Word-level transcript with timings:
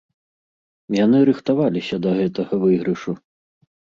Яны 1.05 1.17
рыхтаваліся 1.29 1.95
да 2.05 2.13
гэтага 2.21 2.53
выйгрышу. 2.65 3.11